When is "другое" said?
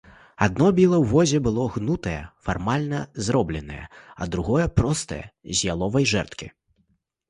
4.33-4.67